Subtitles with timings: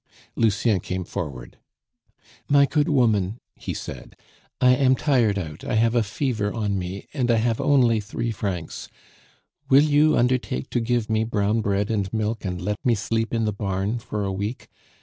[0.35, 1.59] Lucien came forward.
[2.49, 4.15] "My good woman," he said,
[4.59, 8.31] "I am tired out; I have a fever on me, and I have only three
[8.31, 8.89] francs;
[9.69, 13.45] will you undertake to give me brown bread and milk, and let me sleep in
[13.45, 14.69] the barn for a week?